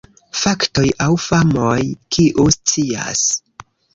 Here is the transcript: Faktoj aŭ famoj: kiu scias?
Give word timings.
Faktoj 0.43 0.85
aŭ 1.07 1.09
famoj: 1.25 1.75
kiu 2.17 2.47
scias? 2.57 3.23